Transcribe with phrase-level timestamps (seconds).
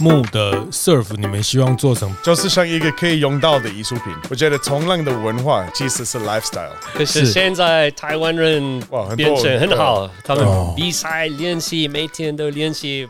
[0.00, 2.16] 木的 surf，你们希望做什么？
[2.22, 4.12] 就是像一个可以用到的艺术品。
[4.30, 6.70] 我觉得冲浪的文化其实是 lifestyle。
[6.94, 13.08] 可是现在台湾人哇变成很好，他们比赛练习，每天都练习。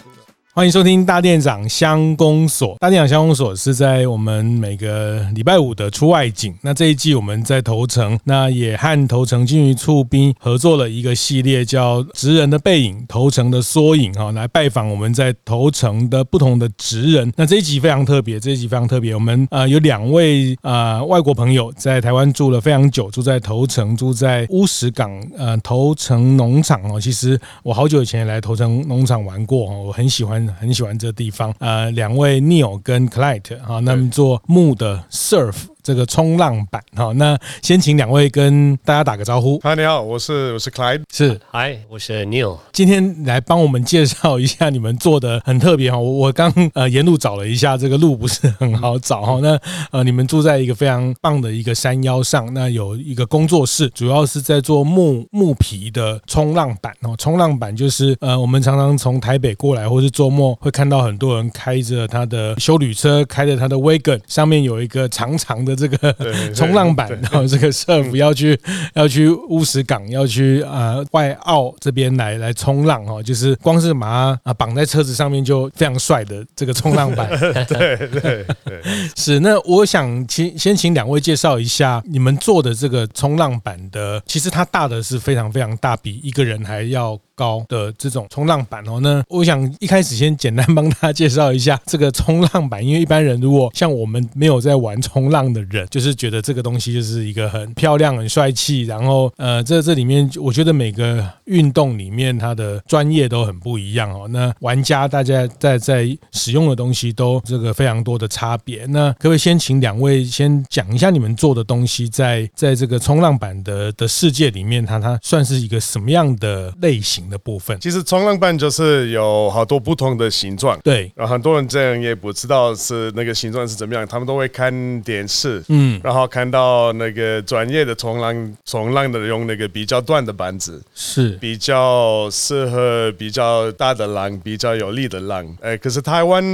[0.56, 2.78] 欢迎收听大店长乡公所。
[2.80, 6.56] 大店长乡公所是在我们每个礼拜五的出外景。
[6.62, 17.30] 那这一季我们在头城，那也和头城金鱼厝边合作了一个系列，叫《职人的背影》，头城的缩影哈，来拜访我们在头城的不同的职人。
[17.36, 19.14] 那这一集非常特别，这一集非常特别。
[19.14, 26.98] 我们呃有两位呃外国朋友在台湾住了非常久，住在头城，住在乌石港呃头城农场哦。
[26.98, 30.45] 其实我好久以前也来头城农场玩过哦，我很喜欢。
[30.54, 35.54] 很喜欢这地方，呃，两位 Neil 跟 Clyde 啊，那么做木的 surf。
[35.86, 39.56] 这个冲浪板，哈，那先请两位跟大家打个招呼。
[39.62, 42.58] 嗨，你好，我是我是 Clyde，是，嗨，我是 Neil。
[42.72, 45.96] 今天来帮我们介绍一下你们做的很特别哈。
[45.96, 49.38] 我我刚呃沿路找了一下，这个路不是很好找哈。
[49.40, 49.56] 那
[49.92, 57.14] 呃你们住在一个非常棒的一个山腰上，那有一个工作室，主要是在做木木皮的冲浪板哦。
[57.16, 65.75] 冲浪板就是呃我们常常从台北过来，或是周末会看到很多人开着他的修旅车，开着他的 wagon，上面有一个长长的。
[65.76, 68.58] 这个冲浪板，然后这个 surf 要去
[68.94, 77.28] 要去乌石港，要去呃外澳这边来来冲浪哦，就是光是把它啊绑在车子上面就非常帅的这个冲浪板。
[77.68, 78.82] 对 对对，
[79.14, 79.38] 是。
[79.40, 87.18] 那我想请先请两位介绍一下你们做的这个冲浪板的，其实它大的是非常非常大，比一个人还要。
[87.36, 104.26] 高的这种冲浪板哦，那我想一开始先简单帮大家介绍一下这个冲浪板，因为一般人如果像我们没有在玩冲浪的人，就是觉得这个东西就是一个很漂亮、很帅气，然后呃，这这里面我觉得每个运动里面它的专业都很不一样哦。
[104.28, 108.86] 那玩家大家在在使用的东西都这个非常多的差别。
[108.86, 117.25] 那可不可以先请两位先讲一下你们做的东西在在这个冲浪板的的世界里面，它它算是一个什么样的类型？
[117.28, 131.30] 的部分，其实冲浪板就是有好多不同的形状，对，然后很多人这样也不知道是那个形状是怎么样，他们都会看电视，嗯，然后看到那个专业的冲浪冲浪的用那个比较短的板子，是。
[131.40, 136.44] 比较适合比较大的浪，比较有力的浪，哎，可是台湾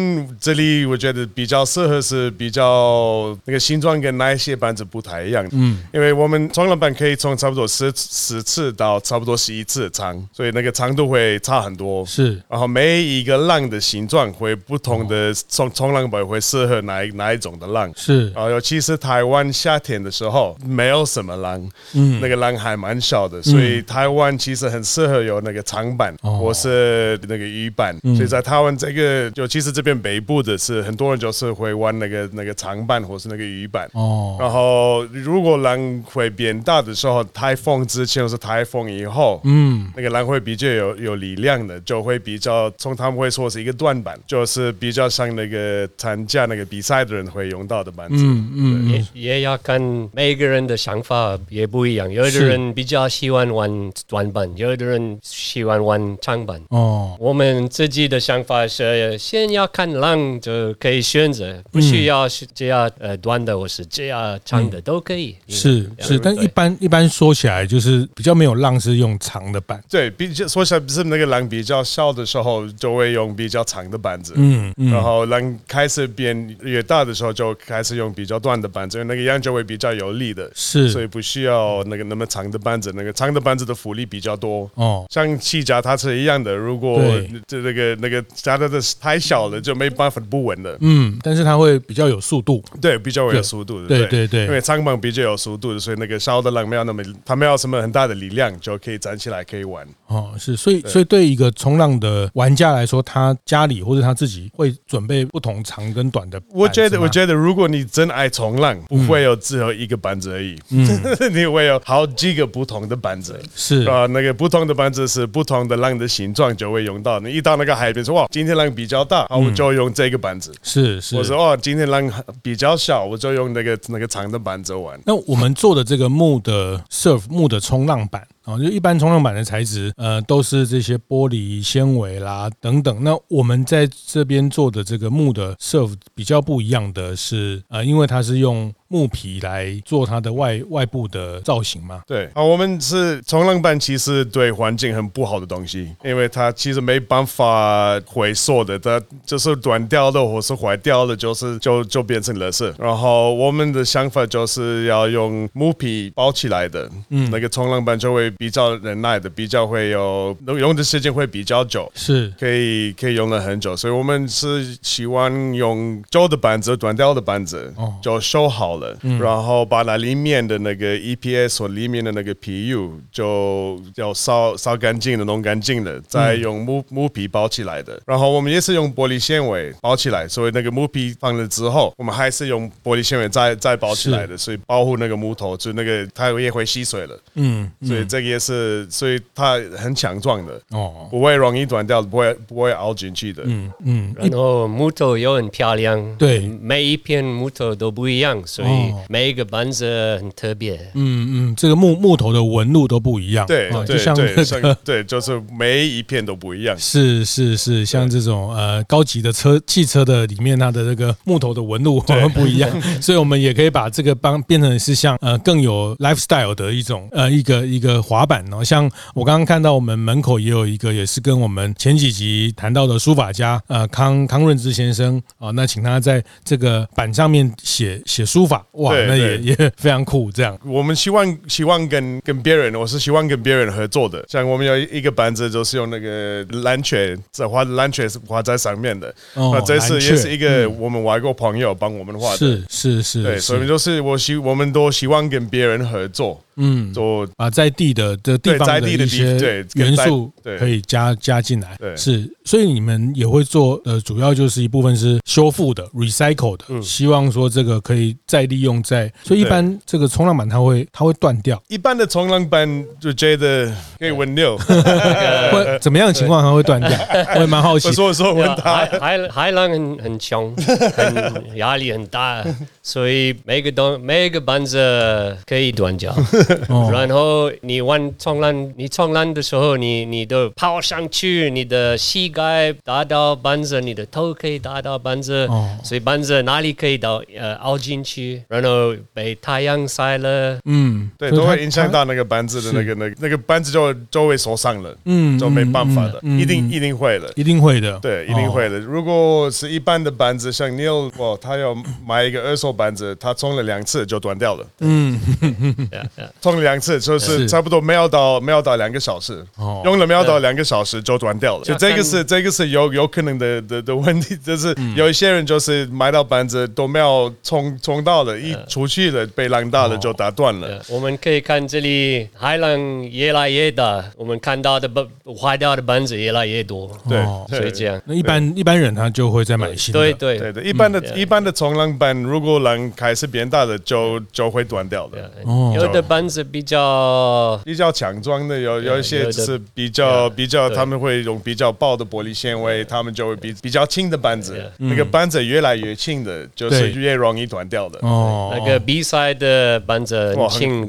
[0.40, 10.61] 这里我觉得比较适合是比较那个形状跟那些板子不太一样，嗯，因为我们冲浪板可以从差不多十十次到差不多十一次长，所以那。
[10.62, 21.60] 那个长度会差很多，是，然后每一个浪的形状会不同的冲冲浪板会适合哪一哪一种的浪，是，然后尤其是台湾夏天的时候没有什么浪，
[21.94, 40.51] 嗯，那个浪还蛮小的，所以台湾其实很适合有那个长板或是那个鱼板，所以在台湾这个尤其是这边北部的是很多人就是会玩那个那个长板或是那个鱼板，哦，然后如果浪会变大的时候，台风之前或是台风以后，嗯，那个浪会比。
[40.52, 48.16] 比较有有力量的，就会比较从他们会说是一个短板，就是比较像那个参加那个比赛的人会用到的板子。
[48.18, 49.80] 嗯嗯，也也要看
[50.12, 56.60] 每个人的想法也不一样，有的人比较喜欢玩短板，有的人喜欢玩长板。
[56.68, 65.34] 哦，我们自己的想法是，先要看浪就可以选择，不需要是这样呃短的，或是这样长的都可以。
[65.48, 69.82] 是是，但一般一般说起来，就是比较没有浪是用长的板。
[69.88, 70.41] 对，比较。
[70.48, 74.32] 说起来，不是那个狼比较小的时候，就会用比较长的板子。
[74.36, 74.90] 嗯嗯。
[74.90, 80.50] 然后狼开始变越大的时候，就开始用比较短的板子，因为那个样就会比较有力的。
[80.54, 80.88] 是。
[80.90, 84.70] 所以不需要那个那么长的板子，那个长的板子的浮力比较多。
[84.74, 85.06] 哦。
[85.10, 87.00] 像气夹它是一样的，如果
[87.46, 90.76] 这那个那个脚踏车太小了，就没办法不稳了。
[90.80, 91.18] 嗯。
[91.22, 92.62] 但是它会比较有速度。
[92.80, 93.88] 对，比较有速度的。
[93.88, 94.44] 对对对。
[94.46, 99.86] 因为长板比较有速度的，所以那个小的狼没有那么，它没有什么很大的力量，就可以站起来可以玩。
[100.06, 106.40] 哦，是，所以所以对一个冲浪的玩家来说，他家里或者他自己会准备不同长跟短的。
[106.50, 110.86] 我觉得，我觉得如果你真爱冲浪，不会有只有一个板子而已，嗯，
[111.32, 113.40] 你会有好几个不同的板子。
[113.54, 117.20] 是啊，那个不同的板子是不同的浪的形状就会用到。
[117.20, 120.52] 你一到那个海边说哇，今天浪比较大，啊我就用这个板子。
[120.62, 122.10] 是是，我说哦，今天浪
[122.42, 124.98] 比较小，我就用那个那个长的板子玩。
[125.04, 128.22] 那我们做的这个木的 surf 木的冲浪板。
[128.44, 133.02] 啊，就一般冲浪板的材质，呃，都是这些玻璃纤维啦等等。
[133.02, 138.72] 那我们在这边做的这个木的 serve 比较不一样的是，呃，因为它是用。
[138.92, 142.02] 木皮来做它的外外部的造型吗？
[142.06, 152.70] 对啊，我们是冲浪板，其实对环境很不好的东西，因为它其实没办法回收的，它就是断掉的或是坏掉的，就是就就变成垃圾。
[152.78, 163.74] 然后我们的想法就是要用木皮包起来的，嗯，那个冲浪板就会比较忍耐的，比较会有用的时间会比较久，是可以可以用了很久。
[163.74, 168.81] 所以我们是希望用旧的板子、断掉的板子，哦，就修好了。
[169.02, 178.00] 嗯、然后把那里面的那个 EPS 和里面的那个 PU 就要烧烧干净的、弄干净的，再用木木皮包起来的。
[178.06, 187.18] 然后我们也是用玻璃纤维包起来，所以那个木皮放了之后，我们还是用玻璃纤维再再包起来的，所以保护那个木头，就那个它也会吸水了。
[187.34, 190.60] 嗯，所以这个也是，所以它很强壮的。
[190.70, 193.42] 哦，不会容易断掉，不会不会凹进去的。
[193.46, 198.71] 嗯嗯，然后木头又很漂亮，对，每一片木头都不一样，所以。
[199.08, 212.70] 每一个板子很特别，嗯嗯，这个木木头的纹路都不一样，对，就像那个， 对，就是每一片都不一样，是是是，像这种呃高级的车汽车的里面，它的这个木头的纹路好像 不一样，
[213.00, 218.44] 所以我们也可以把这个帮变成是像呃更有 lifestyle 的一种呃一个一个滑板。
[218.52, 225.20] 哦，像我刚刚看到我们门口也有一个，也是跟我们前几集谈到的书法家呃康康润之先生。
[225.38, 228.61] 啊，那请他在这个板上面写写书法。
[228.72, 230.30] 哇，那也也非常酷。
[230.30, 234.24] 这样，我们希望希望跟跟别人，我是希望跟别人合作的。
[234.28, 239.14] 像我们有一个板子，就是用那个蓝雀，在画蓝雀是画在上面的。
[239.34, 242.36] 哦，这次也是一个我们外国朋友帮我们画的。
[242.36, 246.42] 是是是，对，所以就是我希我们都希望跟别人合作。
[246.56, 266.90] 嗯，做啊，在地的的地方的一些元素可以加加进来，是，所以你们也会做，呃，主要就是一部分是修复的，recycle 的，希望说这个可以再利用，在，所以一般这个冲浪板它会它会断掉，一般的冲浪板就觉得可以稳六，会怎么样的情况它会断掉？
[267.34, 267.90] 我也蛮好奇。
[267.92, 272.44] 所以说问他，海海浪很很强，很压力很大，
[272.82, 276.14] 所以每个东每个板子可以断掉。
[276.92, 285.48] 然后你玩冲浪，你冲浪的时候，你你的跑上去，你的膝盖打到板子，你的头可以打到板子，
[285.82, 298.78] 所以板子哪里可以到呃凹进去，然后被太阳晒了，嗯，对，都会影响到那个板子的那个那个那个板子就就会受伤了，嗯，就没办法的，一定一定会的，一定会的，对，一定会的。
[298.78, 301.74] 如果是一般的板子，像 Neil 哦，他要
[302.06, 305.20] 买一个二手板子，他冲了两次就断掉了，嗯。
[306.40, 309.44] 冲两次就是差不多没有到没有到两个小时，
[309.84, 311.64] 用了没有到两个小时就断掉了。
[311.64, 320.82] 就这个是这个是有有可能的的的问题， 就是有一些人就是买到板子都没有冲冲到了，一出去了被浪大了就打断了。
[320.88, 325.06] 我们可以看这里海浪越来越大，我们看到的板
[325.40, 326.90] 坏掉的板子越来越多。
[327.08, 328.00] 对，所以这样。
[328.04, 330.00] 那一般一般人他就会再买新的。
[330.00, 330.38] 对对。
[330.38, 335.30] 对对，一般的一般的冲浪板如果浪开始变大了，就就会断掉的。
[335.74, 344.62] 有的板子比较比较强壮的，有有一些是比较比较，他们会用比较薄的玻璃纤维，他们就会比比较轻的板子。
[344.78, 347.98] 那个板子越来越轻的，就是越容易断掉的。
[348.02, 350.88] 哦，那个比赛的板子很轻，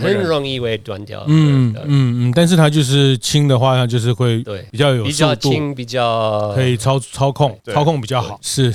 [0.00, 1.24] 很容易会断掉。
[1.26, 8.38] 嗯嗯嗯，但是它就是轻的话，它就是会比较有比较轻，比较可以操操控，操控比较好。
[8.42, 8.72] 是。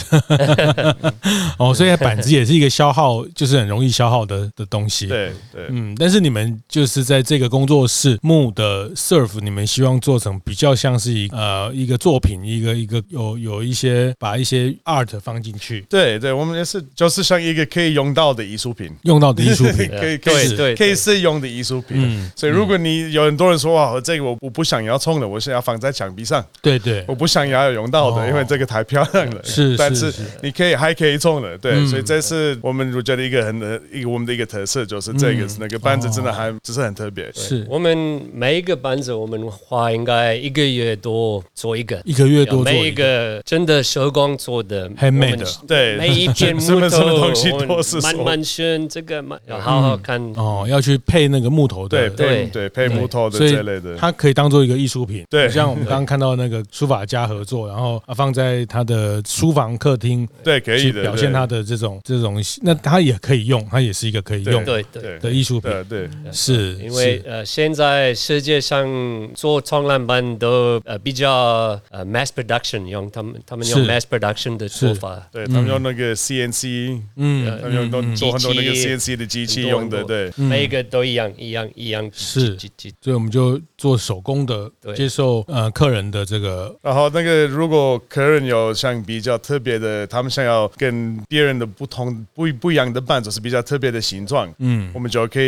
[1.57, 5.07] 哦，所以板子也是一个消耗，就是很容易消耗的的东西。
[5.07, 15.81] 对对，嗯，但是你们就是在这个工作室木的 surf，你们希望做成比较像是一呃一个作品，一个一个有有一些把一些 art 放进去。
[15.89, 21.97] 对对，我们也是就是像一个可以用到的艺术品，用到的艺术品， 可以可以可以是用的艺术品。
[21.99, 26.43] 嗯，所以如果你有很多人说哇，这个我我不想要冲的，我是要放在墙壁上。
[26.61, 29.43] 对对，我不想要用到的，因为这个太漂亮了。
[29.43, 31.57] 是，但是你可以还可以冲的。
[31.57, 37.31] 对，所以这是我们我觉得一个很的一个我们的一个特色，就是这个是那个板子真的还只是很特别。
[37.33, 37.65] 是。
[37.69, 37.97] 我们
[38.33, 45.65] 每一个班子，我们花应该一个月多做一个，一个月多做每一个真的手工做的，handmade。
[45.65, 50.21] 对，每一片木头，慢慢选这个，要好好看。
[50.35, 55.23] 哦，要去配那个木头的，对对，配木头的这类的，它可以当做一个艺术品。
[55.29, 64.83] 对，像我们刚刚看到那个书法家合作，然后放在他的书房客厅， 对，可以的，表现他的这种这种，那他也可以用，它也是一个可以用对。
[64.91, 65.71] 对的艺术品。
[65.83, 68.87] 的，对，是因为呃，现在世界上
[69.33, 82.57] 做冲浪板都呃比较呃 mass production 用他们他们用 mass production 的做法，对他们用那个 CNC，嗯，他们用都做很多那个 CNC 的机器用的，对，每一个都一样一样一样，是，
[83.01, 95.47] 所以我们就做手工的，接受呃客人的这个，然后那个如果客人有像比较特别的，他们想要跟别人的不同不不一样的板子是比较特别的形状，嗯，我们就可以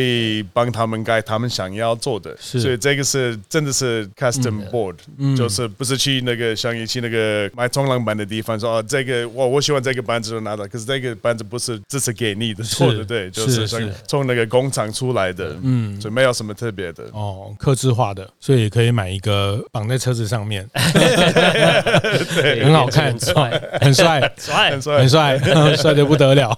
[0.54, 4.96] 帮他们盖他们想要做的，是，所以这个是真的是 custom board，
[5.36, 17.04] 就是不是去那个像一去那个买冲浪板的地方说哦，这个我我喜欢这个板子就拿到，可是这个板子不是这是给你的做的，对，就是像从那个工厂出来的，嗯，所以没有什么特别的。
[17.14, 20.68] 哦，客制化的，所以可以买一个绑在车子上面，
[22.36, 26.58] 对，很好看，很帅，很帅，帅，很帅，很帅，帅的 不得了，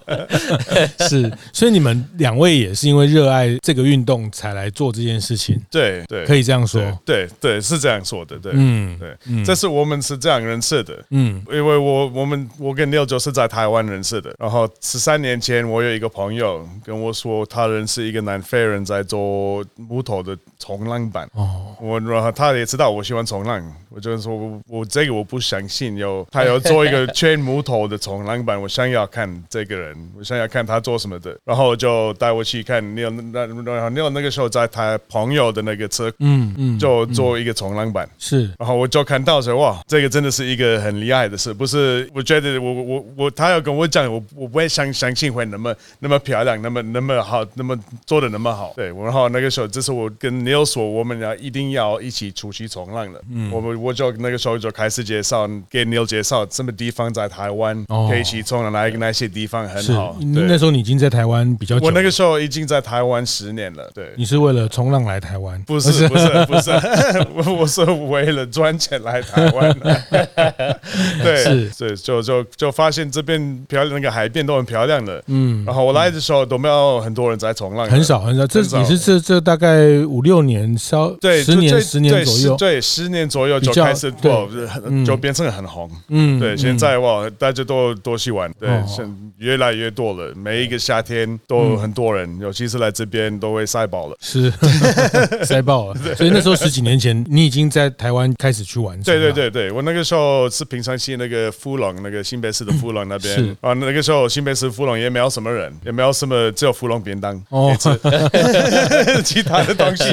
[1.08, 42.10] 是，所以你们两位也是因为热爱这个运动才来做这件事情，对对，可以这样说，对对，是这样说的，对，嗯对，这是我们是这样认识的，嗯，因为我我们我跟 Neil 就是在台湾认识的，然后十三年前我有一个朋友跟我说，他认识一个南非人在做木头的冲浪板，哦，我然后他也知道我喜欢冲浪，我就说我我这个我不相信，有他要做一个全木头的冲浪板，我想要看这个人，我想要看他做什么的，然后就带我去看 Neil 那那然后 Neil 那个时候在他朋友的那个车，嗯嗯，就做一个冲浪板，是，然后我就看到说哇，这个真的是一个很厉害的事，不是？
[42.14, 60.18] 我觉得我我我他要跟我讲，我我不会相相信会那么那么漂亮，那么那么好，那么做的那么好，对，然后那个时候，这是我跟 Neil 说，我们要一定要一起出去冲浪了，嗯，我们我就那个时候就开始介绍给 Neil 介绍什么地方在台湾可以去冲浪，哪哪些地方很好。
[60.22, 64.14] 那时候你已经在台湾比较，我那个时候已经在台湾十年了，对。
[64.18, 65.62] 你是为了冲浪来台湾？
[65.64, 66.28] 不是不是。
[66.46, 66.72] 不是，
[67.34, 70.02] 我我是为了赚钱来台湾的，
[71.24, 75.64] 对，是，所以就就就发现这边漂亮，那个海边都很漂亮的，嗯。
[75.66, 78.46] 然后我来的时候都没有很多人在冲浪，很少很少。
[78.48, 86.58] 这你是这这大概五六年，稍对十年十年左右，对十年左右就开始对，就变成很红，嗯，对。
[86.58, 94.52] 现在哇，大家都都喜欢，对，现越来越多了，每一个夏天都很多人，尤其是来这边都会塞爆了，是
[95.44, 95.96] 塞爆了。
[96.16, 99.00] 所以那时候十几年前，你已经在台湾开始去玩。
[99.04, 103.74] 对对对对，我那个时候是平常去那个福隆，那个新北市的福隆那边啊。
[103.74, 107.40] 那个时候新北市福隆也没有什么人，也没有什么，只有福隆便当。
[107.50, 107.76] 哦，
[109.26, 110.04] 其他的东西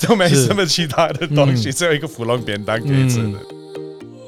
[0.00, 3.38] 都没什么，其他的东西只有一个福隆便当可以吃的。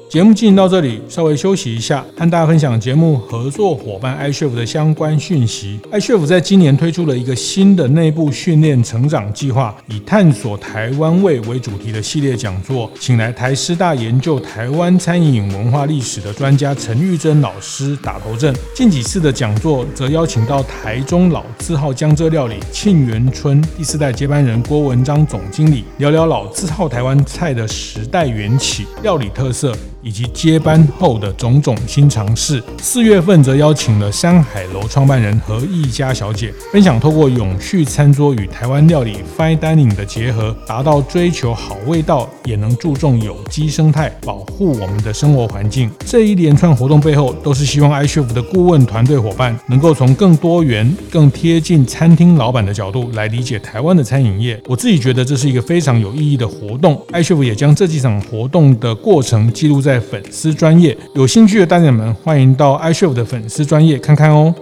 [0.09, 5.79] 节目进行到这里，稍微休息一下，和大家分享节目合作伙伴 iCHEF 的相关讯息。
[5.91, 18.51] iCHEF 在今年推出了一个新的内部训练成长计划，以探索台湾味为主题的系列讲座，请来台师大研究台湾餐饮文化历史的专家陈玉珍老师打头阵。
[18.73, 29.71] 近几次的讲座则邀请到台中老字号江浙料理沁园春第四代接班人郭文章总经理，聊聊老字号台湾菜的时代缘起、料理特色。
[30.01, 32.63] 以及接班后的种种新尝试。
[32.81, 45.91] 四月份则邀请了山海楼创办人何一家小姐，分享透过永续餐桌与台湾料理 Fine Dining 的结合，达到追求好味道，也能注重有机生态，保护我们的生活环境。
[46.05, 54.61] 这一连串活动背后，都是希望 iCHEF 的顾问团队伙伴能够从更多元、更贴近餐厅老板的角度来理解台湾的餐饮业。
[54.67, 56.99] 我自己觉得这是一个非常有意义的活动。
[57.11, 59.88] iCHEF 也将这几场活动的过程记录在。
[59.89, 64.53] 在粉丝专业，有兴趣的大家们，欢迎到 iShow 的粉丝专业看看哦。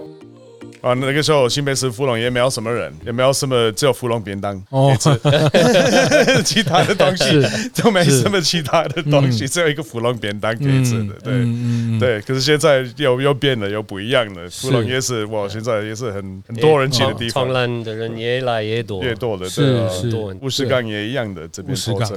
[0.80, 4.94] 啊，那个时候新北市芙蓉也没有什么人，也没有什么，只有芙蓉便当哦，
[6.44, 7.24] 其他的东西
[7.74, 12.20] 都没什么，其他的东西只有一个芙蓉便当可以吃的，对对。
[12.22, 14.48] 可是现在又又变了，又不一样了。
[14.50, 20.16] 芙蓉也是哇，现在也是很很多人去的地方，冲浪的人越来越多，越多了，是是。
[20.40, 22.08] 乌石港也一样的，这边乌石港，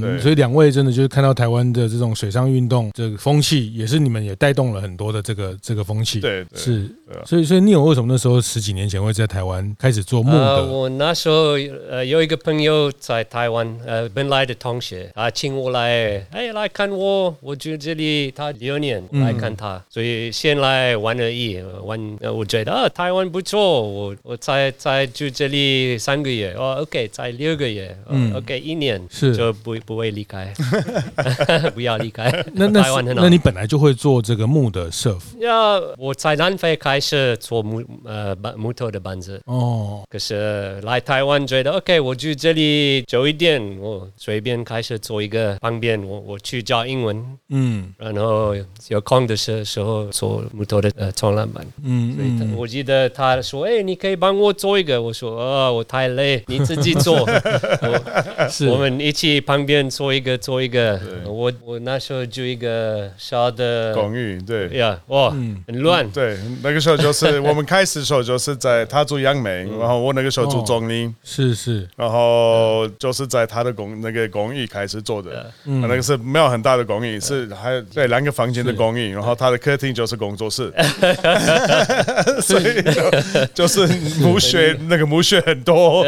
[0.00, 0.20] 对。
[0.20, 6.86] 所以两位真的就是看到台湾的这种水上运动这个风气，也是你们也带动了很多的这个这个风气，对，是。
[7.24, 8.09] 所以所以你有为什么？
[8.10, 10.38] 那时候十几年前会在台湾开始做木的。
[10.38, 11.52] 呃，我那时候
[11.88, 30.52] 呃有一个朋友在台湾，呃本来的同学啊，请我来，哎来看我，我住这里他六年来看他，嗯、所以先来玩而已，玩，我觉得啊台湾不错，我我再再住这里三个月，哦 OK，再六个月，嗯、OK 一年是就不不会离开，
[31.74, 32.28] 不要离开。
[32.54, 32.82] 那那
[33.14, 35.38] 那你本来就会做这个木的设服？
[35.40, 37.84] 要我在南非开始做木。
[38.04, 39.40] 呃板木头的板子。
[39.46, 48.54] 哦，可是来台湾觉得 OK，我去这里久一点，我随便开始做一个方便，我我去教英文，嗯然后
[48.88, 51.66] 有空的时时候做木头的呃冲浪板。
[51.82, 57.20] 嗯所以他嗯，我记得他说：“哎、你可以帮我做一个。”我说：“啊，我太累，你自己做。
[57.24, 61.00] 我”是我们一起旁边做一个，做一个。
[61.26, 64.68] 我我那时候就一个小的公寓，对。
[64.76, 66.08] 呀，哇，嗯很乱。
[66.10, 75.52] 对，那个时候就是我们开始的时候，就是在他住杨梅，然后我那个时候住中坜，是是，然后就是在他的公那个公寓开始做的。
[75.64, 75.80] 嗯。
[75.80, 80.72] 那个是没有很大的公寓，是还对两个房间的公寓，然后他的客厅就是工作室，
[82.40, 83.10] 所以就
[83.52, 83.86] 就是
[84.20, 86.04] 母血 那个母血很多。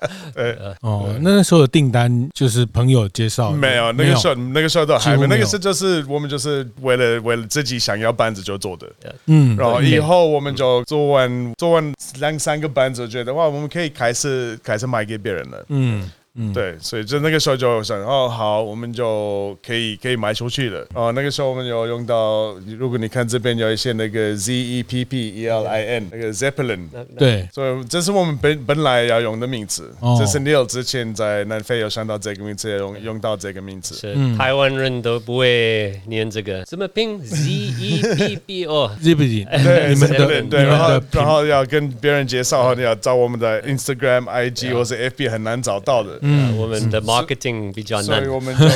[0.82, 8.86] 哦，那个时候的订单就是朋友介绍的，没有，那个时候那个时候都还没那个时候就是我们就是为了为了自己想要班子就做的。
[9.26, 15.64] 嗯，然后以后我们就做完做完两三个班子，觉得哇，我们可以开始开始卖给别人了。
[15.68, 20.86] 嗯嗯，对，所以就那个时候就想，哦，好，我们就可以可以卖出去了。
[20.94, 26.88] 哦，那个时候我们有用到，如果你看这边有一些那个 Z E P P E L I N 那个 Zeppelin，
[27.18, 29.90] 对，所以这是我们本本来要用的名字。
[30.00, 30.16] 哦。
[30.18, 33.94] 这是 Neil 之前在南非有想到这个名字，用用到这个名字。
[33.94, 34.12] 是。
[34.14, 34.36] 嗯。
[34.36, 46.18] 台湾人都不会念这个，怎么拼？Z E P P 哦， Zipity，对，你们的 Zeppelin，对，你们然后然后要跟别人介绍，你要找我们的 Instagram、IG 或是 FB 很难找到的。
[46.28, 48.68] 嗯，我们的 marketing 比较难，所以我们就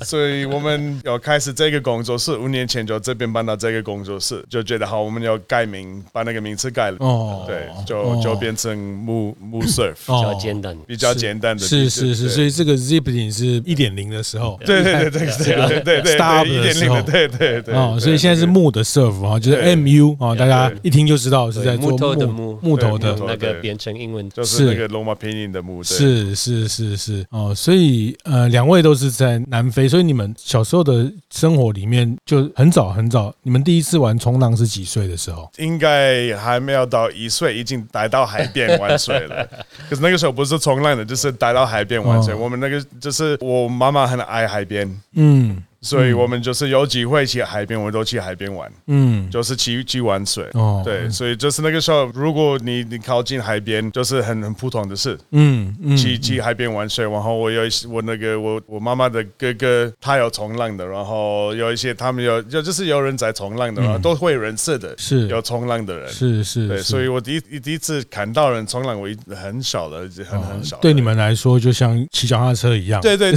[0.04, 2.36] 所以我们要开始这个工作室。
[2.36, 6.96] 五年前就这边搬到这个工作室，就觉得好，我们要改名，把那个名字改了。
[7.00, 11.64] 哦，对，就就变成木木 surf，比较简单，比较简单的。
[11.64, 22.80] 是是是，所以这个 ziping 是一点零的时候，对对对对对对，start 的时，对对对哦，所以现在是木的 surf 啊，就是 mu 啊，大家一听就知道是在做木的木木。
[22.80, 23.14] 头的。
[23.26, 24.26] 那个，变成英文。
[24.30, 24.64] 就是。
[24.64, 26.66] 那个罗马拼音的木，是是。
[26.70, 33.34] 是是哦，所以呃，两位都是在南非，所以你们小时候的生活里面就很早很早。
[33.42, 35.50] 你们第一次玩冲浪是几岁的时候？
[35.58, 39.46] 应该还没有到一岁，已经来到海边玩水了。
[39.88, 42.32] 可是那个时候不是冲浪的，就是待到海边玩水。
[42.32, 50.46] 哦我们那个就是我妈妈很爱海边，嗯所以我们就是有机会去海边，我们都去海边玩，嗯，就是去去玩水。
[50.52, 55.18] 哦对，所以就是那个时候，如果你你靠近海边，就是很很普通的事。
[55.30, 65.28] 嗯嗯，去去海边玩水，然后我有一些我那个我我妈妈的哥哥，他有冲浪的，然后有一些他们有就就是有人在冲浪的，然后都会认识的，嗯是。
[65.28, 70.80] 有冲浪的人，是是，对，所以我第一第一次看到人冲浪，我一很小的，很很小的。
[70.80, 73.32] 哦对你们来说就像骑脚踏车一样，对对，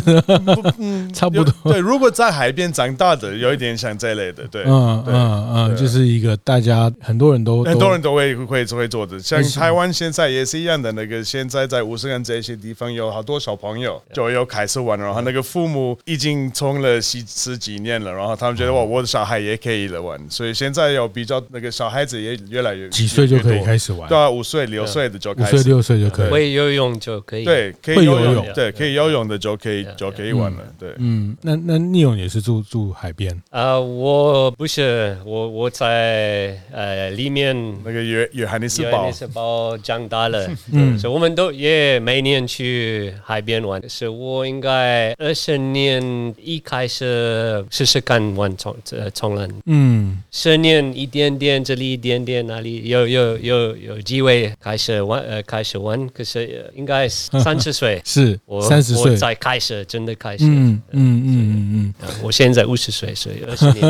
[1.13, 1.53] 差不多。
[1.71, 10.91] 对，如果在海边长大的，有一点像这类的，对，嗯嗯嗯，就是一个大家很多人都很多人都都会会会做的，像台湾现在也是一样的。
[10.93, 24.07] 那个现在在五十岚这些地方有好多小朋友就有开始玩，然后那个父母已经冲了十十几年了，然后他们觉得哇，我的小孩也可以了玩，所以现在有比较那个小孩子也越来越几岁就可以，开始玩？
[24.09, 26.29] 对，啊，五岁六岁的就五开始，岁六岁就可以。
[26.29, 30.89] 会游泳就可以。，对，可以会游游泳泳，对，可以游泳的就可以就可以玩了，对。
[30.97, 38.89] 嗯，那那 Neil 也是住住海边，啊，我不是我我在呃里面那个约约翰尼斯有
[39.33, 40.97] 堡长大了， 嗯。
[40.97, 43.81] 所以我们都也每年去海边玩。
[43.89, 46.01] 是我应该二十年
[46.41, 50.17] 一开始试试看玩冲呃冲浪，嗯。
[50.31, 59.11] 十年一点点，这里一点点，那里有有有有机会开始玩呃开始玩，可是呃应该三十岁， 是我三十岁。
[59.11, 60.45] 我，才开始真的开始。
[60.45, 61.93] 嗯嗯嗯嗯。
[61.99, 63.81] 呃我现在五十岁，所以二十年。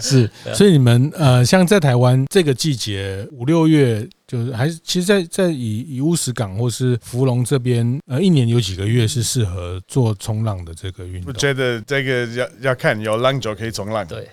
[0.00, 4.08] 是，所以你们呃，像在台湾这个季节五六月。
[4.32, 11.24] 就是还是，其实在，在在以以乌石港或是芙蓉这边，呃，一年有几个月是适合做冲浪的这个运动。
[11.26, 14.26] 我觉得这个要要看有浪就可以冲浪，对，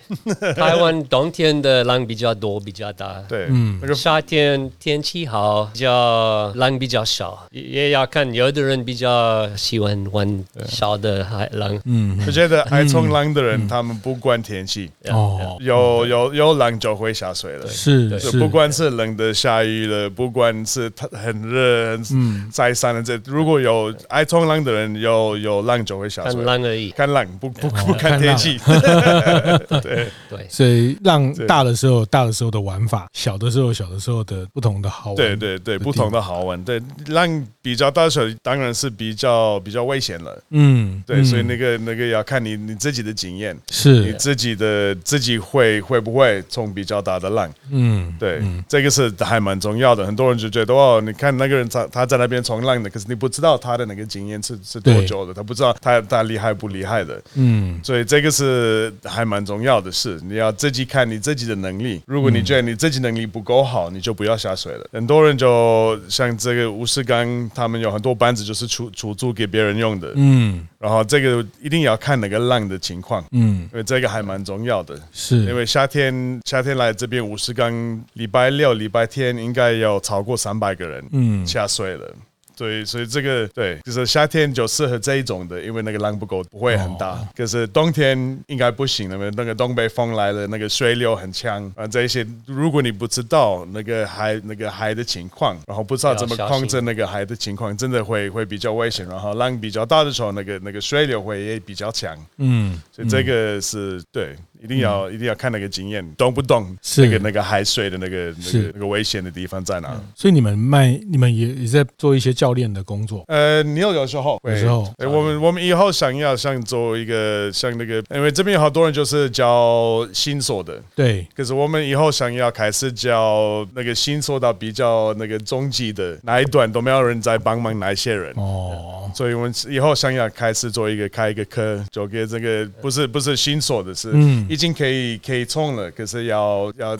[0.54, 3.22] 台湾冬天的浪比较多，比较大。
[3.28, 3.78] 对，嗯。
[3.94, 11.78] 夏天天气好，比较浪比较少，也也要看有的人比较喜欢玩小的海浪。
[11.84, 18.38] 嗯，我觉得爱冲浪的人，他们不管天气，哦，有有有浪就会下水了，是，就是。
[18.38, 26.34] 不管是冷的、下雨了，不管是它很热，嗯，在山的这，如果有爱冲浪的人，有有浪就会下水。
[26.34, 28.58] 看浪而已，看浪不不不看天气。
[29.82, 35.16] 对对，所以浪大的时候，大的时候的玩法，小的时候，小的时候的不同的好玩。
[35.16, 36.62] 对对对，不同的好玩。
[36.64, 40.42] 对，浪比较大的时，当然是比较比较危险了。
[40.50, 47.50] 嗯，对，所以那个那个要看你你自己的经验，是你自己的自己会会不会冲比较大的浪。
[47.70, 50.06] 嗯，对，这个是还蛮重要的。
[50.06, 57.22] 很多人就觉得哦，你看那个人他他在那边冲浪的，可是你不知道他的那个经验是是多久的，他不知道他他厉害不厉害的。
[57.34, 62.00] 嗯，所以这个是还蛮重要的事，你要自己看你自己的能力。
[62.06, 64.86] 如果你觉得你自己能力不够好，你就不要下水了。
[64.92, 70.12] 很多人就像这个吴世刚，他们有很多班子就是出出租给别人用的。
[70.14, 73.24] 嗯，然后这个一定要看那个浪的情况。
[73.32, 77.72] 嗯，因为这个还蛮重要的，是因为夏天夏天来这边吴世刚，
[78.14, 82.14] 礼拜六、礼拜天应该有超过三百个人嗯下水了。
[82.56, 87.12] 对，所以这个对，就是夏天就适合这一种的，因为那个浪不够，不会很大。
[87.12, 91.86] 哦、可是冬天应该不行了，那个东北风来了，那个水流很强啊。
[91.86, 99.08] 这一些，如果你不知道那个海那个海的情况，然后不知道怎么控制那个海的情况，真的会会比较危险。
[99.08, 102.14] 然后浪比较大的时候，那个那个水流会也比较强。
[102.36, 104.36] 嗯，所以这个是、嗯、对。
[104.62, 106.76] 一定要、嗯、一定要看那个经验，懂不懂？
[106.82, 109.98] 是那个那个海水的那个那个那个危险的地方在哪？
[110.14, 113.24] 所以你们卖，你们也也在做一些教练的工作。
[113.28, 121.26] 呃，你有有时候，有时候，欸、我们我们以后想要像做一个像那个，因为这边有好多人就是教新手的，对。
[121.34, 134.46] 可是我们以后想要开始教那个新手到比较那个中级的哪一段都没有人在帮忙那些人哦，所以我们以后想要开始做一个开一个课，就给这个不是不是新手的是嗯。
[134.50, 136.98] 已经可以可以冲了，可是要要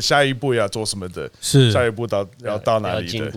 [0.00, 1.28] 下一步要做什么的？
[1.40, 3.32] 是下一步到要到哪里的？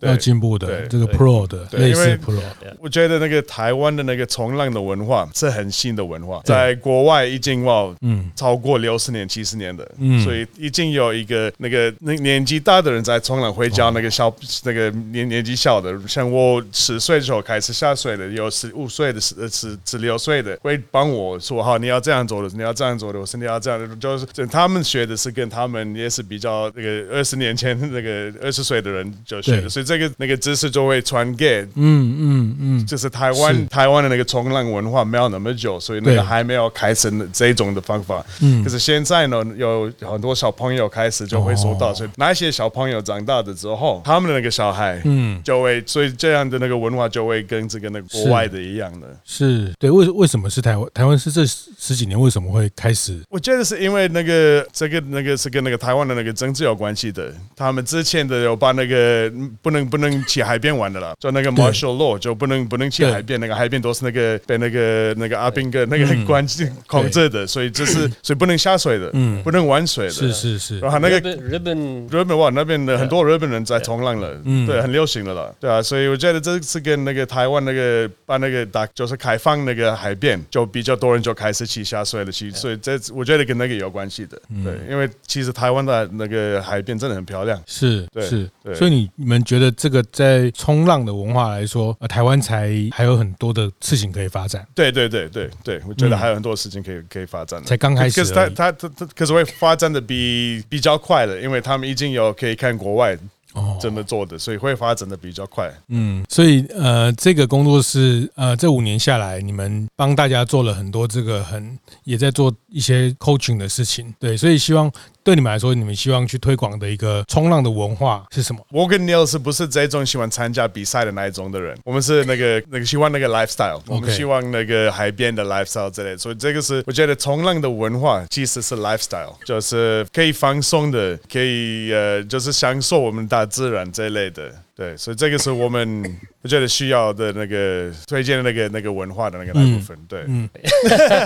[0.00, 2.40] 要进步的，这个 Pro 的类似 Pro。
[2.78, 14.34] 我觉得那个台湾的那个冲浪的文化是很新的文化，在国外已经哇，嗯，超过六十年、七十年的，嗯，所以已经有一个那个那年纪大的人在冲浪，会教那个小
[14.64, 29.89] 那个年年纪小的，像我十岁的时候开始下水的，有十五岁的、十十十六岁的，会帮我说好，你要这样做的，你要这样做的，我说你要这样的，就是他们学的是跟他们也是比较那个二十年前那个二十岁的人就学的，所以。
[29.90, 38.24] 这个那个知识就会传给，嗯嗯嗯，就是台湾台湾的那个冲浪文化没有那么久，所以那个还没有开始这种的方法。
[38.40, 49.08] 嗯，可是现在呢，有很多小朋友开始就会说到，所以那些小朋友长大的之后，他们的那个小孩，嗯，就会所以这样的那个文化就会跟这个那个国外的一样的。
[49.24, 50.88] 是对，为为什么是台湾？
[50.94, 53.18] 台湾是这十几年为什么会开始？
[53.28, 57.34] 我觉得是因为那个这个那个是跟那个台湾的那个政治有关系的。
[57.56, 59.28] 他们之前的有把那个
[59.60, 59.79] 不能。
[59.88, 66.46] 不能去海边玩的了，就那个 martial law 就不能不能去海边，那个海边都是那个被那个那个阿兵哥那个关
[66.86, 70.80] 控制的，所以这是所以不能下水的，嗯，不能玩水的，是是是。
[70.80, 72.30] 然后那个日本日本。
[72.40, 89.69] 哇那边的很多日本人在冲浪了，嗯，对，很流行的了，对啊，所以我觉得这次跟那个台湾那个把那个打就是开放那个海边，就比较多人就开始去下水了，去，所以这我觉得跟那个有关系的，对，因为其实台湾的那个海边真的很漂亮，是，对，是，所以你你们觉得？
[89.72, 94.66] 这个在冲浪的文化来说，呃，台湾才还有很多的事情可以发展。
[94.74, 97.62] 对对对对对，我觉得还有很多事情可以可以发展。
[97.64, 103.18] 才刚开始，可是他他他他，可是会发展的比比较快了，因为他们已经有可以看国外。
[103.52, 105.68] 哦，这么做的，所以会发展的比较快。
[105.88, 114.14] 嗯，所以呃，这个工作室呃，这五年下来，你们帮大家做了很多这个很也在做一些 coaching 的事情。
[114.20, 114.88] 对，所以希望
[115.22, 118.64] 对你们来说，你们希望去推广的一个冲浪的文化是什么？
[118.70, 121.76] 我跟 Neil 是不是这种喜欢参加比赛的那一种的人？
[121.84, 126.18] 我们是那个 那个喜欢那个 lifestyle，我们希望那个海边的 lifestyle 之类的。
[126.18, 134.50] 所以这个是我觉得冲浪的文化其实是 lifestyle，就是可以放松的，可以呃，就是享受我们大自然这一类的。
[134.74, 136.02] 对，所以这个是我们
[136.42, 139.98] 我觉得需要的那个推荐的那个那个文化的那个那部分。
[140.08, 140.48] 对，嗯，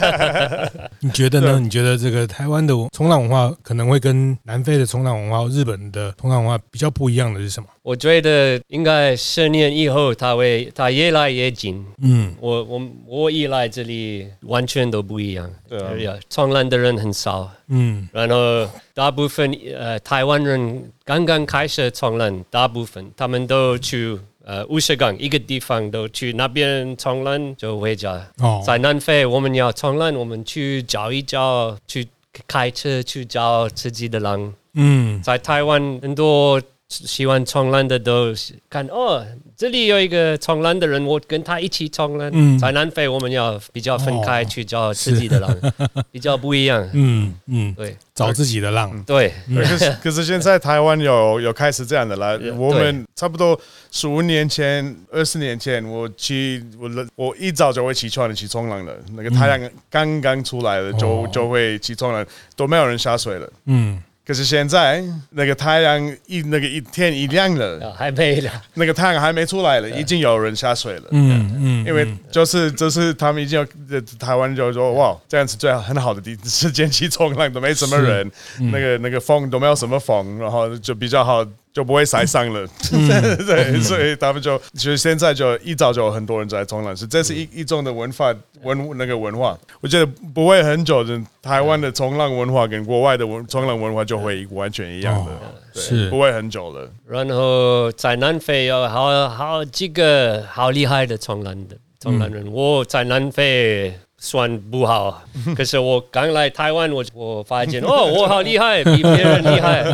[1.00, 1.60] 你觉得呢？
[1.60, 7.68] 你觉得这个台湾的冲浪文化可能会跟南非的冲浪文化、日本的冲浪文化比较不一样的是什么？
[7.82, 11.84] 我觉得应该十年以后，它会它越来越近。
[12.02, 15.48] 嗯，我我我一来这里完全都不一样。
[15.68, 17.50] 对啊，冲浪的人很少。
[17.68, 28.12] 嗯，然后大部分呃台湾人刚刚开始冲浪，大部分他们都去呃乌石港一个地方都去那边冲浪就回家。
[28.38, 32.06] 哦，在南非我们要冲浪，我们去找一找，去
[32.46, 34.54] 开车去找自己的浪。
[34.74, 36.60] 嗯，在台湾很多。
[37.06, 38.32] 喜欢冲浪的都
[38.70, 39.24] 看哦，
[39.56, 42.30] 这里有一个冲浪的人，我跟他一起冲浪。
[42.32, 45.56] 嗯，在南非我们要比较分开去找自己的浪，
[46.10, 46.88] 比较不一样。
[46.94, 49.02] 嗯嗯，对，找自己的浪。
[49.04, 52.38] 对，可是 可是现在台湾有有开始这样的了。
[52.56, 53.58] 我们差不多
[53.90, 58.92] 十五年前、二十年前，我去我我一早就会起床的去冲浪了。
[59.16, 62.24] 那个太阳刚刚出来了，就就会起冲浪，
[62.56, 63.52] 都没有人下水了。
[63.66, 64.02] 嗯。
[64.26, 71.04] 可是现在那个太阳一那个一天一亮了，还没了，那个太阳还没出来了，已经有人下水了。
[71.10, 78.30] 嗯嗯，因为就是就是他们已经有台湾就说哇，这样子最好很好的地 时间去冲浪都没什么人，
[78.72, 81.44] 那个那个风都没有什么风，然后就比较好。
[81.74, 88.32] 就不会晒伤了， 嗯、对，所以他们就其实现在就一早就有很多人在冲浪，是这是一一种的文化
[88.62, 95.32] 文那个文化，我觉得不会很久的台湾的冲浪文化跟国外的文冲浪文化就会完全一样的，
[95.74, 96.08] 对，是。
[96.10, 96.88] 不会很久了。
[97.08, 105.22] 然后在南非有好好几个好厉害的冲浪的冲浪人，我在南非算不好，
[105.56, 109.84] 可是我刚来台湾，我我发现哦，我好厉害，比别人厉害。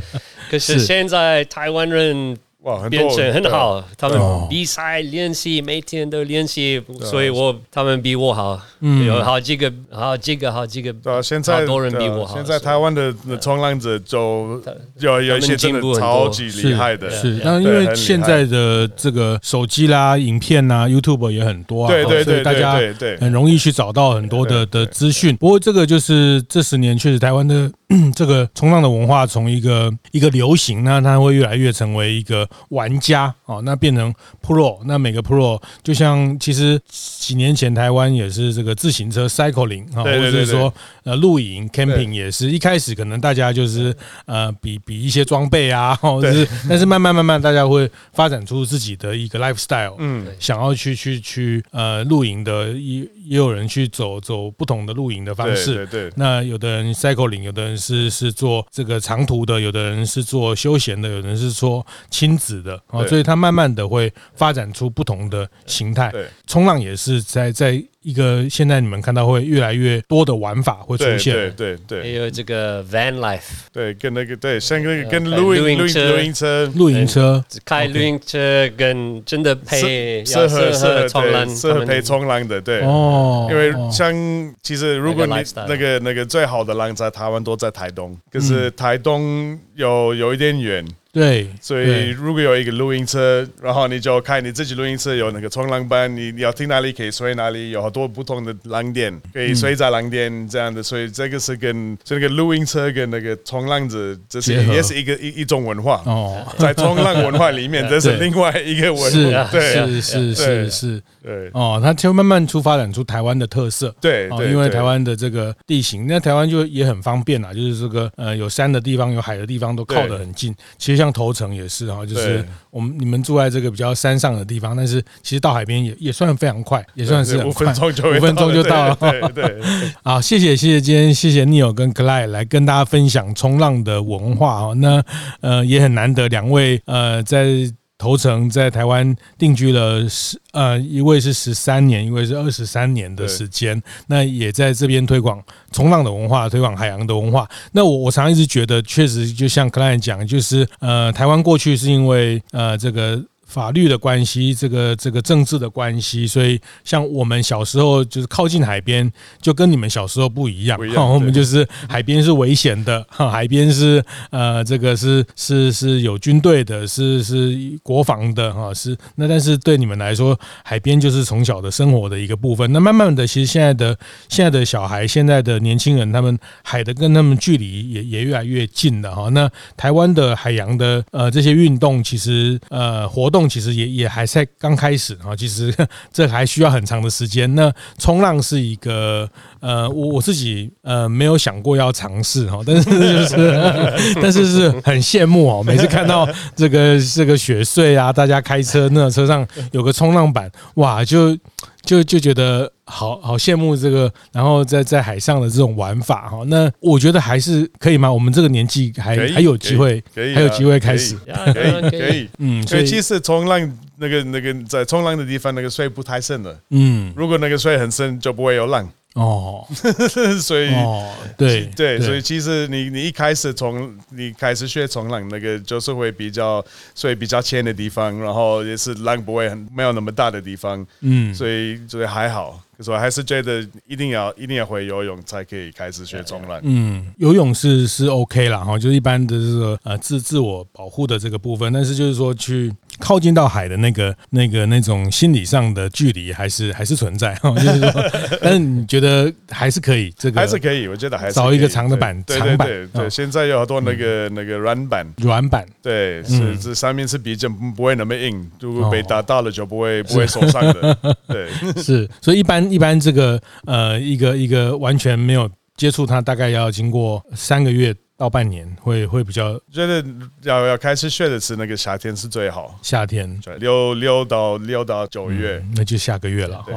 [0.51, 8.61] 可是现在台湾人哇变成很好，他们比赛练习每天都练习，所以我他们比我好，
[9.07, 12.35] 有好几个好几个好几个，对，现在好多人比我好。
[12.35, 14.61] 现在台湾的冲浪者就
[14.99, 22.73] 有有一些真的超级厉害的，是，那因为现在的这个手机啦、影片呐、YouTube 也很多啊，对对对，大家
[23.21, 25.35] 很容易去找到很多的的资讯。
[25.37, 27.71] 不过这个就是这十年确实台湾的。
[28.15, 40.73] 这个冲浪的文化从一个一个流行，那它会越来越成为一个玩家哦，那变成 pro，那每个 pro 就像其实几年前台湾也是这个自行车 cycling 啊，或者是说
[41.03, 43.93] 呃露营 camping 也是一开始可能大家就是
[44.27, 57.80] 呃比比一些装备啊，或者是但是慢慢慢慢大家会发展出自己的一个 lifestyle，嗯，想要去去去呃露营的也也有人去走走不同的露营的方式，对对，那有的人 cycling，有的人。
[57.81, 66.13] 是是做这个长途的，有的人是做休闲的，有的人是做亲子的啊，所以他慢慢的会发展出不同的形态。
[66.47, 67.83] 冲浪也是在在。
[68.03, 73.41] 一个现在你们看到会越来越多的玩法会出现，对对对，还有这个 van life，
[73.73, 75.87] 对，跟那个对，像那个跟露营露
[76.19, 77.45] 营车、露营车。
[77.65, 82.81] 开露营车跟真的配适合适合冲浪，适合配冲浪的，对。
[82.81, 84.15] 哦，因为像
[84.63, 85.35] 其实如果你
[85.69, 90.83] 那个那个最好的浪在台湾都在台东，可是台东有有一点远。
[91.13, 111.51] 对，所以如果有一个录音车，然后你就开你自己录音车，有那个冲浪板，你你要听哪里可以睡哪里，有好多不同的浪点可以睡在浪点这样的，所以这个是跟这个录音车跟那个冲浪子，这是也是一个一一种文化哦，在冲浪文化里面，这是 另外一个文化，对，是是是是，对。
[111.55, 121.00] 哦，它就慢慢出发展出台湾的特色，对，因为台湾的这个地形，那台湾就也很方便啦，就是这个呃有山的地方有海的地方都靠得很近，其实。
[121.01, 128.97] 像头城也是哈，就是我们你们住在这个比较山上的地方，但是其实到海边也也算非常快，也算是五分钟就五分钟就到了。
[128.97, 129.61] 对对，
[130.05, 134.75] 好，谢谢谢谢今天谢谢 Neil 跟 Clyde 来跟大家分享冲浪的文化哈。
[134.75, 135.03] 那
[135.41, 137.73] 呃也很难得两位呃在。
[138.01, 147.47] 头城在台湾定居了十呃，一位是十三年，一位是二十三年的时间，那也在这边推广冲浪的文化，推广海洋的文化。
[147.73, 153.23] 那我我常常一直觉得，确实就像 Clyde 讲，就是呃，台湾过去是因为呃这个。
[153.51, 159.11] 法律的关系，这个这个政治的关系，所以像我们小时候就是靠近海边，
[159.43, 160.79] 就跟你们小时候不一样。
[160.79, 172.73] 不一样，我们就是海边是危险的，哈，海边是呃这个是是是有军队的，是是国防的，哈，是那但是对你们来说，海边就是从小的生活的一个部分。
[172.73, 179.29] 那慢慢的，其实现在的现在的小孩，现在的年轻人，他们海的跟他们距离也也越来越近了，哈。
[179.31, 183.40] 那台湾的海洋的呃这些运动，其实呃活动。
[183.49, 185.75] 其实也也还在刚开始啊，其实
[186.13, 187.53] 这还需要很长的时间。
[187.55, 189.29] 那冲浪是一个
[189.61, 201.37] 呃，我我自己呃没有想过要尝试哈，但是就是 但是是很羡慕哦，每次看到这个这个雪穗啊，大家开车那车上有个冲浪板，哇，就
[201.83, 206.43] 就就觉得好好羡慕这个，然后在在海上的这种玩法哈。
[206.47, 208.13] 那我觉得还是可以吗？
[208.13, 211.17] 我们这个年纪还还有机会，还有机会开始，
[211.53, 213.79] 可以可以，嗯，所以其实冲浪。
[214.03, 216.59] 那个那个在冲浪的地方，那个水不太深的。
[216.71, 218.91] 嗯，如果那个水很深，就不会有浪。
[219.15, 219.67] 哦，
[220.41, 232.63] 所以哦，对对，所以其实你你一开始从你开始学冲浪，那个就是会比较，所以比较浅的地方，然后也是浪不会很没有那么大的地方，嗯，所以所以还好。
[232.83, 236.59] 所以还是觉得一定要一定要会游泳才可以开始学冲浪。
[236.63, 248.05] 嗯，游泳是是 OK 啦，哈，就是一般的这个呃自自我保护的这个部分，但是就是说去靠近到海的那个那个那种心理上的距离还是还是存在哈， 就是说，
[248.41, 261.49] 但是你觉得还是可以，这个还是可以，我觉得还是找一个长的板，长板，对对对，现在有好多那个那个软板，软板，对，是这上面是比较不会那么硬，如果被打到了就不会不会受伤的， 对，
[261.83, 263.41] 是，所以一般一般这个。
[263.67, 267.95] 呃，一个一个完全没有接触它，大概要经过三个月。
[268.21, 270.05] 到半年会会比较觉得
[270.43, 273.41] 要要开始学的是那个夏天是最好，夏天。
[273.59, 276.63] 六六到六到九月，嗯，那就下个月了，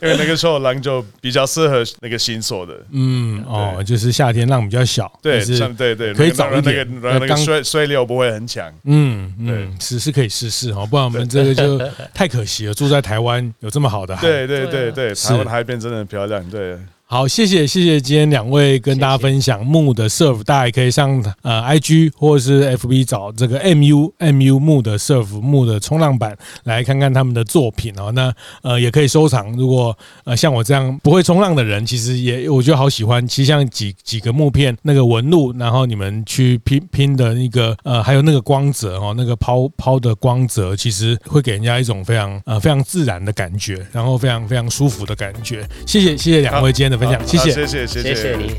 [0.00, 5.44] 因为那个时候浪就比较适合那个新手的，嗯哦，就是夏天浪比较小，对，
[5.76, 11.78] 对对，可以找一点，那个那个水水流不会很强，嗯嗯，是是可以试试哈，不然我们这个就
[12.14, 16.78] 太可惜了，住在台湾有这么好的海，对对对对，台湾海边真的很漂亮，对。
[17.06, 28.10] 好，谢谢谢谢今天两位跟大家分享木的 surf，大家也可以上呃 IG 或者是 FB 找这个 MU MU 木的 surf 木的冲浪板来看看他们的作品哦。
[28.12, 29.52] 那呃也可以收藏。
[29.52, 33.24] 如果呃像我这样不会冲浪的人，其实也我觉得好喜欢。
[33.28, 45.68] 其实像几几个木片那个纹路，然后你们去拼拼的那个呃还有那个光泽哦，那个抛抛的光泽，其实会给人家一种非常呃非常自然的感觉，然后非常非常舒服的感觉。
[45.86, 47.06] 谢谢谢谢两位今天的。
[47.06, 48.54] 分享，谢谢，谢谢，谢谢你。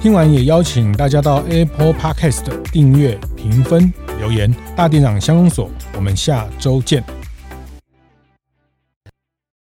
[0.00, 4.54] 听完也邀请大家到 Apple Podcast 订阅、评分、留言。
[4.76, 7.02] 大店长相公所，我们下周见。